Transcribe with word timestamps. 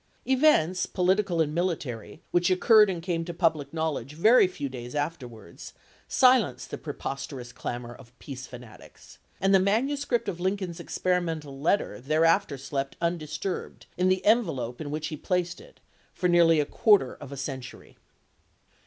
Events, 0.25 0.87
political 0.87 1.37
ms. 1.37 1.43
* 1.43 1.43
and 1.43 1.53
military, 1.53 2.23
which 2.31 2.49
occurred 2.49 2.89
and 2.89 3.03
came 3.03 3.23
to 3.23 3.35
public 3.35 3.71
knowledge 3.71 4.13
very 4.13 4.47
few 4.47 4.67
days 4.67 4.95
afterwards, 4.95 5.73
silenced 6.07 6.71
the 6.71 6.77
preposterous 6.79 7.53
clamor 7.53 7.93
of" 7.93 8.17
peace" 8.17 8.47
fanatics; 8.47 9.19
and 9.39 9.53
the 9.53 9.59
manuscript 9.59 10.27
of 10.27 10.39
Lincoln's 10.39 10.79
experimental 10.79 11.59
letter 11.59 12.01
there 12.01 12.25
after 12.25 12.57
slept 12.57 12.95
undisturbed, 12.99 13.85
in 13.95 14.09
the 14.09 14.25
envelope 14.25 14.81
in 14.81 14.89
which 14.89 15.09
he 15.09 15.15
placed 15.17 15.61
it, 15.61 15.79
for 16.15 16.27
nearly 16.27 16.59
a 16.59 16.65
quarter 16.65 17.13
of 17.13 17.31
a 17.31 17.37
century. 17.37 17.95